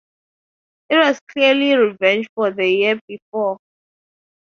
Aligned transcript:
It 0.89 0.95
was 0.97 1.19
clearly 1.31 1.75
revenge 1.75 2.27
for 2.33 2.49
the 2.49 2.67
year 2.67 2.99
before. 3.07 3.59